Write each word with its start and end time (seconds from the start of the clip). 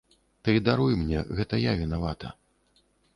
Ты 0.47 0.53
даруй 0.69 0.95
мне, 1.01 1.19
гэта 1.39 1.59
я 1.65 1.75
вінавата. 1.83 2.33